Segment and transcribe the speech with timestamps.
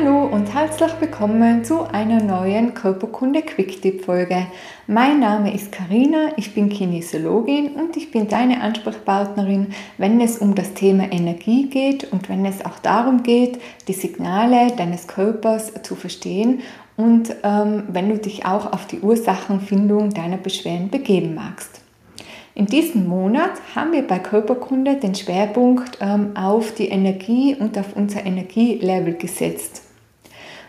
[0.00, 4.46] Hallo und herzlich willkommen zu einer neuen Körperkunde Quick-Tip Folge.
[4.86, 10.54] Mein Name ist Karina, ich bin Kinesiologin und ich bin deine Ansprechpartnerin, wenn es um
[10.54, 15.96] das Thema Energie geht und wenn es auch darum geht, die Signale deines Körpers zu
[15.96, 16.60] verstehen
[16.96, 21.80] und ähm, wenn du dich auch auf die Ursachenfindung deiner Beschwerden begeben magst.
[22.54, 27.96] In diesem Monat haben wir bei Körperkunde den Schwerpunkt ähm, auf die Energie und auf
[27.96, 29.87] unser Energielevel gesetzt.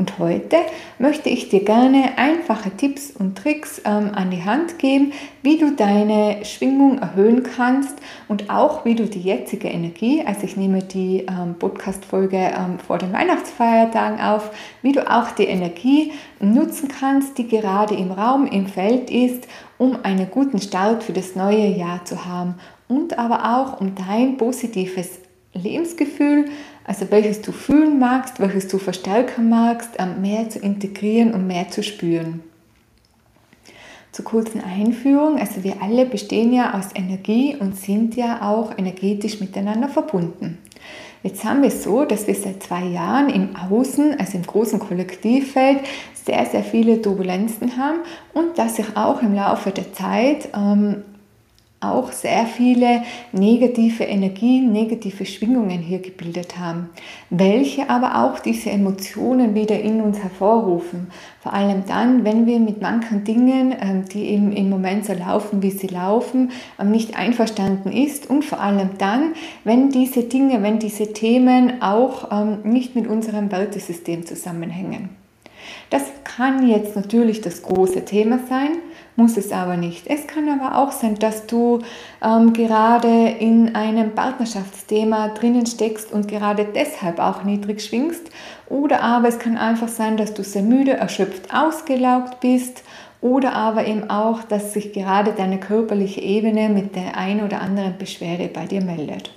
[0.00, 0.56] Und heute
[0.98, 5.12] möchte ich dir gerne einfache Tipps und Tricks ähm, an die Hand geben,
[5.42, 10.56] wie du deine Schwingung erhöhen kannst und auch wie du die jetzige Energie, also ich
[10.56, 16.88] nehme die ähm, Podcast-Folge ähm, vor den Weihnachtsfeiertagen auf, wie du auch die Energie nutzen
[16.88, 21.66] kannst, die gerade im Raum, im Feld ist, um einen guten Start für das neue
[21.66, 22.54] Jahr zu haben.
[22.88, 25.20] Und aber auch um dein positives
[25.52, 26.46] Lebensgefühl
[26.90, 31.68] also welches du fühlen magst, welches du verstärken magst, ähm, mehr zu integrieren und mehr
[31.70, 32.42] zu spüren.
[34.10, 39.38] Zur kurzen Einführung, also wir alle bestehen ja aus Energie und sind ja auch energetisch
[39.38, 40.58] miteinander verbunden.
[41.22, 44.80] Jetzt haben wir es so, dass wir seit zwei Jahren im Außen, also im großen
[44.80, 45.78] Kollektivfeld,
[46.24, 48.00] sehr, sehr viele Turbulenzen haben
[48.34, 51.04] und dass sich auch im Laufe der Zeit ähm,
[51.80, 53.02] auch sehr viele
[53.32, 56.90] negative Energien, negative Schwingungen hier gebildet haben,
[57.30, 61.06] welche aber auch diese Emotionen wieder in uns hervorrufen.
[61.40, 65.62] Vor allem dann, wenn wir mit manchen Dingen, ähm, die eben im Moment so laufen,
[65.62, 69.32] wie sie laufen, ähm, nicht einverstanden ist und vor allem dann,
[69.64, 75.08] wenn diese Dinge, wenn diese Themen auch ähm, nicht mit unserem Wertesystem zusammenhängen.
[75.88, 78.78] Das kann jetzt natürlich das große Thema sein,
[79.16, 80.06] muss es aber nicht.
[80.06, 81.80] Es kann aber auch sein, dass du
[82.24, 88.30] ähm, gerade in einem Partnerschaftsthema drinnen steckst und gerade deshalb auch niedrig schwingst.
[88.68, 92.82] Oder aber es kann einfach sein, dass du sehr müde, erschöpft, ausgelaugt bist.
[93.20, 97.98] Oder aber eben auch, dass sich gerade deine körperliche Ebene mit der ein oder anderen
[97.98, 99.30] Beschwerde bei dir meldet.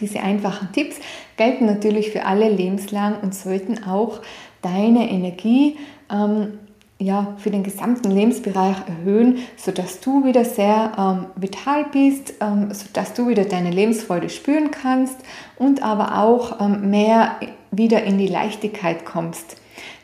[0.00, 0.96] Diese einfachen Tipps
[1.36, 4.20] gelten natürlich für alle lebenslang und sollten auch
[4.62, 5.76] deine Energie
[6.10, 6.58] ähm,
[7.00, 13.14] ja, für den gesamten Lebensbereich erhöhen, sodass du wieder sehr ähm, vital bist, ähm, sodass
[13.14, 15.16] du wieder deine Lebensfreude spüren kannst
[15.56, 17.36] und aber auch ähm, mehr
[17.70, 19.56] wieder in die Leichtigkeit kommst.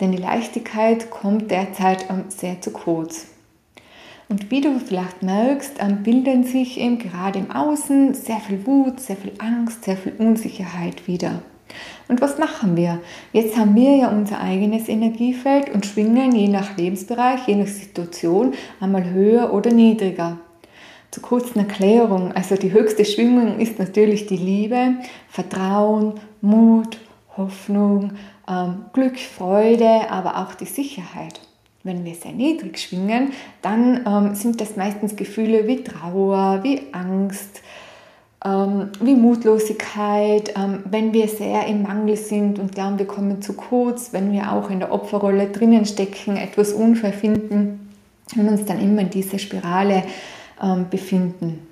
[0.00, 3.26] Denn die Leichtigkeit kommt derzeit ähm, sehr zu kurz.
[4.28, 8.98] Und wie du vielleicht merkst, ähm, bilden sich eben gerade im Außen sehr viel Wut,
[8.98, 11.42] sehr viel Angst, sehr viel Unsicherheit wieder.
[12.08, 13.00] Und was machen wir?
[13.32, 18.54] Jetzt haben wir ja unser eigenes Energiefeld und schwingen je nach Lebensbereich, je nach Situation
[18.80, 20.38] einmal höher oder niedriger.
[21.10, 24.94] Zur kurzen Erklärung, also die höchste Schwingung ist natürlich die Liebe,
[25.28, 26.98] Vertrauen, Mut,
[27.36, 28.12] Hoffnung,
[28.48, 31.40] ähm, Glück, Freude, aber auch die Sicherheit.
[31.82, 33.32] Wenn wir sehr niedrig schwingen,
[33.62, 37.62] dann ähm, sind das meistens Gefühle wie Trauer, wie Angst,
[38.42, 44.14] wie Mutlosigkeit, ähm, wenn wir sehr im Mangel sind und glauben, wir kommen zu kurz,
[44.14, 47.90] wenn wir auch in der Opferrolle drinnen stecken, etwas unfair finden
[48.34, 50.04] und uns dann immer in dieser Spirale
[50.62, 51.66] ähm, befinden.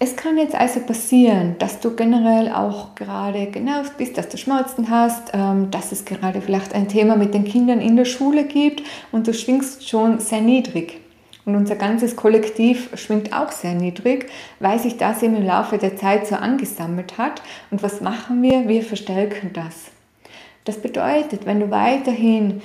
[0.00, 4.90] Es kann jetzt also passieren, dass du generell auch gerade genervt bist, dass du Schmerzen
[4.90, 5.32] hast,
[5.70, 8.82] dass es gerade vielleicht ein Thema mit den Kindern in der Schule gibt
[9.12, 11.03] und du schwingst schon sehr niedrig.
[11.46, 14.30] Und unser ganzes Kollektiv schwingt auch sehr niedrig,
[14.60, 17.42] weil sich das eben im Laufe der Zeit so angesammelt hat.
[17.70, 18.66] Und was machen wir?
[18.66, 19.90] Wir verstärken das.
[20.64, 22.62] Das bedeutet, wenn du weiterhin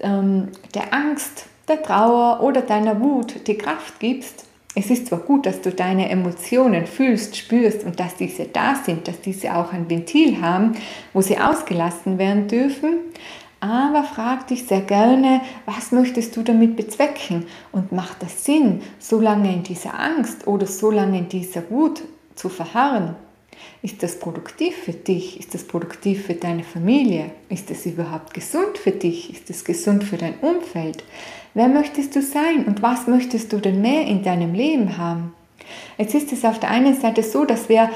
[0.00, 5.44] ähm, der Angst, der Trauer oder deiner Wut die Kraft gibst, es ist zwar gut,
[5.44, 9.90] dass du deine Emotionen fühlst, spürst und dass diese da sind, dass diese auch ein
[9.90, 10.72] Ventil haben,
[11.12, 12.94] wo sie ausgelassen werden dürfen,
[13.62, 19.20] aber frag dich sehr gerne, was möchtest du damit bezwecken und macht das Sinn, so
[19.20, 22.02] lange in dieser Angst oder so lange in dieser Wut
[22.34, 23.14] zu verharren?
[23.80, 25.38] Ist das produktiv für dich?
[25.38, 27.30] Ist das produktiv für deine Familie?
[27.48, 29.32] Ist es überhaupt gesund für dich?
[29.32, 31.04] Ist es gesund für dein Umfeld?
[31.54, 35.34] Wer möchtest du sein und was möchtest du denn mehr in deinem Leben haben?
[35.98, 37.90] Jetzt ist es auf der einen Seite so, dass wir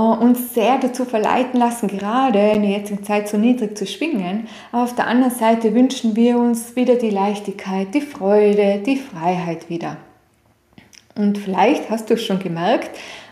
[0.00, 4.48] uns sehr dazu verleiten lassen, gerade in der jetzigen Zeit so niedrig zu schwingen.
[4.72, 9.70] Aber auf der anderen Seite wünschen wir uns wieder die Leichtigkeit, die Freude, die Freiheit
[9.70, 9.96] wieder.
[11.14, 12.90] Und vielleicht hast du schon gemerkt,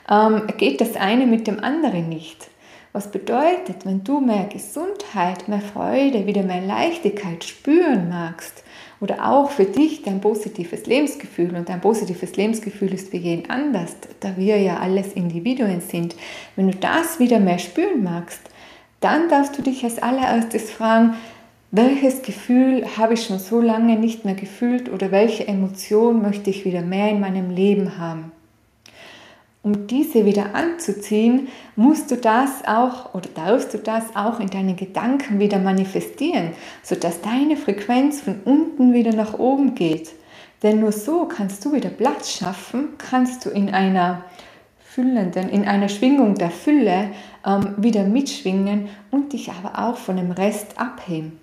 [0.08, 2.48] ähm, geht das eine mit dem anderen nicht.
[2.92, 8.62] Was bedeutet, wenn du mehr Gesundheit, mehr Freude, wieder mehr Leichtigkeit spüren magst
[9.02, 13.96] oder auch für dich dein positives Lebensgefühl und dein positives Lebensgefühl ist für jeden anders,
[14.20, 16.14] da wir ja alles Individuen sind,
[16.54, 18.40] wenn du das wieder mehr spüren magst,
[19.00, 21.14] dann darfst du dich als allererstes fragen,
[21.72, 26.64] welches Gefühl habe ich schon so lange nicht mehr gefühlt oder welche Emotion möchte ich
[26.64, 28.31] wieder mehr in meinem Leben haben?
[29.64, 34.74] Um diese wieder anzuziehen, musst du das auch oder darfst du das auch in deinen
[34.74, 36.50] Gedanken wieder manifestieren,
[36.82, 40.10] sodass deine Frequenz von unten wieder nach oben geht.
[40.64, 44.24] Denn nur so kannst du wieder Platz schaffen, kannst du in einer
[44.80, 47.10] füllenden, in einer Schwingung der Fülle
[47.46, 51.38] ähm, wieder mitschwingen und dich aber auch von dem Rest abheben.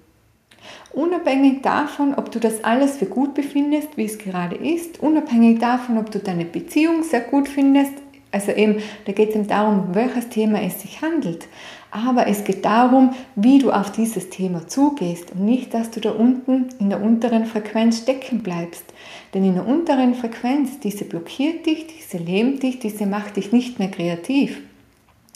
[0.91, 5.97] Unabhängig davon, ob du das alles für gut befindest, wie es gerade ist, unabhängig davon,
[5.97, 7.93] ob du deine Beziehung sehr gut findest,
[8.31, 11.47] also eben, da geht es eben darum, welches Thema es sich handelt.
[11.91, 16.11] Aber es geht darum, wie du auf dieses Thema zugehst und nicht, dass du da
[16.11, 18.85] unten in der unteren Frequenz stecken bleibst.
[19.33, 23.79] Denn in der unteren Frequenz, diese blockiert dich, diese lähmt dich, diese macht dich nicht
[23.79, 24.61] mehr kreativ.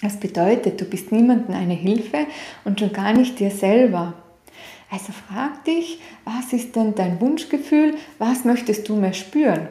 [0.03, 2.27] Das bedeutet, du bist niemandem eine Hilfe
[2.65, 4.13] und schon gar nicht dir selber.
[4.91, 7.95] Also frag dich, was ist denn dein Wunschgefühl?
[8.19, 9.69] Was möchtest du mehr spüren?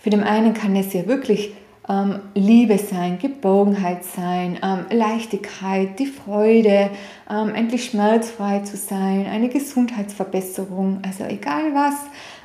[0.00, 1.52] Für den einen kann es ja wirklich
[1.88, 6.90] ähm, Liebe sein, Geborgenheit sein, ähm, Leichtigkeit, die Freude,
[7.30, 11.94] ähm, endlich schmerzfrei zu sein, eine Gesundheitsverbesserung, also egal was,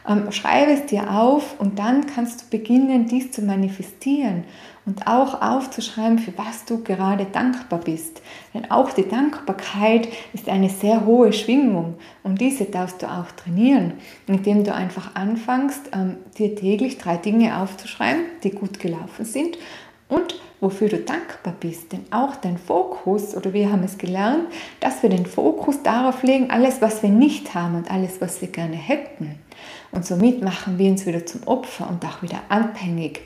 [0.08, 4.44] ähm, schreibe es dir auf und dann kannst du beginnen, dies zu manifestieren
[4.86, 8.22] und auch aufzuschreiben, für was du gerade dankbar bist.
[8.54, 13.94] Denn auch die Dankbarkeit ist eine sehr hohe Schwingung und diese darfst du auch trainieren,
[14.28, 19.58] indem du einfach anfängst, ähm, dir täglich drei Dinge aufzuschreiben, die gut gelaufen sind
[20.10, 21.92] und wofür du dankbar bist.
[21.92, 24.46] Denn auch dein Fokus, oder wir haben es gelernt,
[24.80, 28.48] dass wir den Fokus darauf legen, alles, was wir nicht haben und alles, was wir
[28.48, 29.36] gerne hätten.
[29.92, 33.22] Und somit machen wir uns wieder zum Opfer und auch wieder abhängig.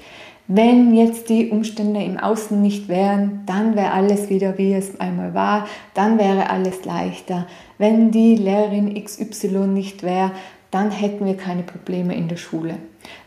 [0.50, 5.34] Wenn jetzt die Umstände im Außen nicht wären, dann wäre alles wieder wie es einmal
[5.34, 7.48] war, dann wäre alles leichter.
[7.78, 10.32] Wenn die Lehrerin XY nicht wäre,
[10.72, 12.78] dann hätten wir keine Probleme in der Schule.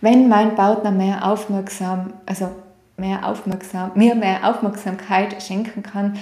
[0.01, 2.49] Wenn mein Partner mehr aufmerksam, also
[2.97, 6.17] mehr aufmerksam, mir mehr Aufmerksamkeit schenken kann,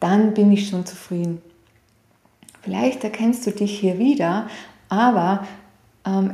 [0.00, 1.40] dann bin ich schon zufrieden.
[2.60, 4.46] Vielleicht erkennst du dich hier wieder,
[4.88, 5.46] aber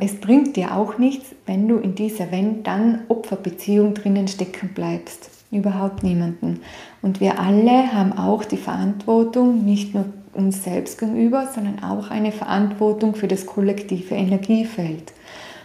[0.00, 5.30] es bringt dir auch nichts, wenn du in dieser Wenn-Dann-Opferbeziehung drinnen stecken bleibst.
[5.50, 6.60] Überhaupt niemanden.
[7.00, 12.32] Und wir alle haben auch die Verantwortung, nicht nur uns selbst gegenüber, sondern auch eine
[12.32, 15.12] Verantwortung für das kollektive Energiefeld.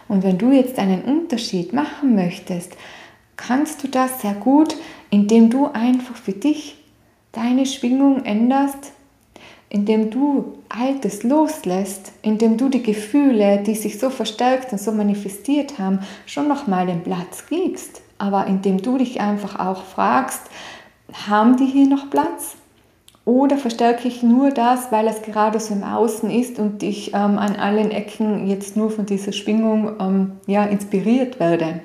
[0.08, 2.76] Und wenn du jetzt einen Unterschied machen möchtest,
[3.36, 4.76] kannst du das sehr gut,
[5.10, 6.76] indem du einfach für dich
[7.32, 8.92] deine Schwingung änderst,
[9.74, 15.80] indem du Altes loslässt, indem du die Gefühle, die sich so verstärkt und so manifestiert
[15.80, 18.00] haben, schon nochmal den Platz gibst.
[18.16, 20.42] Aber indem du dich einfach auch fragst,
[21.26, 22.54] haben die hier noch Platz?
[23.24, 27.36] Oder verstärke ich nur das, weil es gerade so im Außen ist und ich ähm,
[27.38, 31.80] an allen Ecken jetzt nur von dieser Schwingung ähm, ja, inspiriert werde?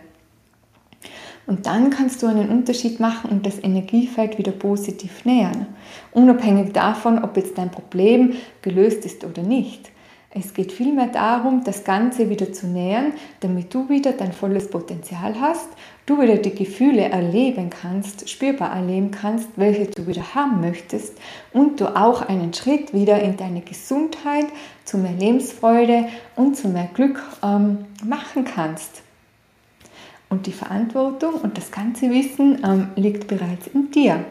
[1.49, 5.65] Und dann kannst du einen Unterschied machen und das Energiefeld wieder positiv nähern.
[6.11, 9.89] Unabhängig davon, ob jetzt dein Problem gelöst ist oder nicht.
[10.29, 15.41] Es geht vielmehr darum, das Ganze wieder zu nähern, damit du wieder dein volles Potenzial
[15.41, 15.69] hast,
[16.05, 21.17] du wieder die Gefühle erleben kannst, spürbar erleben kannst, welche du wieder haben möchtest
[21.51, 24.45] und du auch einen Schritt wieder in deine Gesundheit,
[24.85, 29.01] zu mehr Lebensfreude und zu mehr Glück ähm, machen kannst.
[30.29, 34.25] Und die Verantwortung und das ganze Wissen ähm, liegt bereits in dir.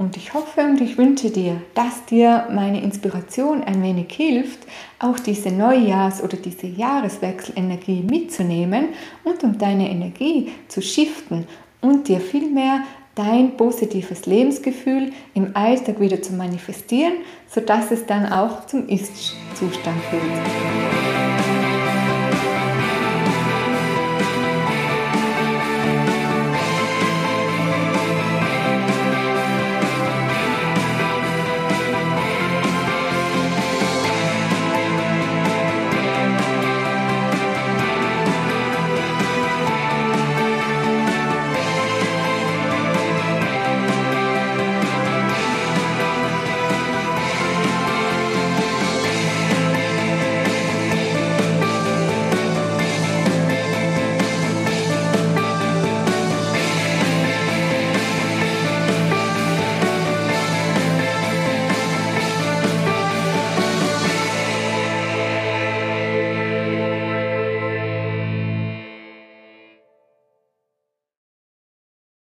[0.00, 4.60] Und ich hoffe und ich wünsche dir, dass dir meine Inspiration ein wenig hilft,
[4.98, 8.88] auch diese Neujahrs- oder diese Jahreswechselenergie mitzunehmen
[9.24, 11.46] und um deine Energie zu shiften
[11.82, 17.14] und dir vielmehr dein positives Lebensgefühl im Alltag wieder zu manifestieren,
[17.46, 21.09] sodass es dann auch zum Ist-Zustand wird.